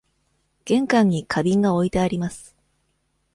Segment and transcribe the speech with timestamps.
[0.65, 2.55] 玄関に花瓶が置いてあります。